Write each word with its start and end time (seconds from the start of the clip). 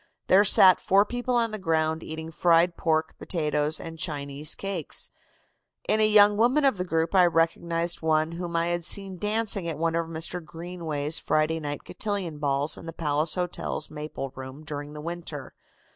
There 0.29 0.43
sat 0.43 0.81
four 0.81 1.05
people 1.05 1.35
on 1.35 1.51
the 1.51 1.59
ground 1.59 2.01
eating 2.01 2.31
fried 2.31 2.75
pork, 2.75 3.13
potatoes 3.19 3.79
and 3.79 3.99
Chinese 3.99 4.55
cakes. 4.55 5.11
In 5.87 5.99
a 5.99 6.07
young 6.07 6.37
woman 6.37 6.65
of 6.65 6.77
the 6.79 6.83
group 6.83 7.13
I 7.13 7.27
recognized 7.27 8.01
one 8.01 8.31
whom 8.31 8.55
I 8.55 8.65
had 8.69 8.83
seen 8.83 9.19
dancing 9.19 9.67
at 9.67 9.77
one 9.77 9.93
of 9.93 10.07
Mr. 10.07 10.43
Greenway's 10.43 11.19
Friday 11.19 11.59
Night 11.59 11.83
Cotillion 11.83 12.39
balls 12.39 12.79
in 12.79 12.87
the 12.87 12.93
Palace 12.93 13.35
Hotel's 13.35 13.91
maple 13.91 14.31
room 14.35 14.63
during 14.63 14.93
the 14.93 15.01
winter. 15.01 15.53